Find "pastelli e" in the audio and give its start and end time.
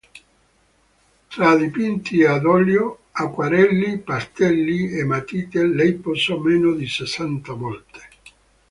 3.99-5.03